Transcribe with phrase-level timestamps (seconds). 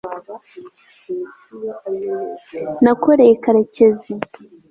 [2.83, 4.11] nakoreye karekezi